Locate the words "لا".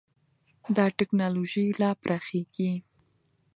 1.81-1.89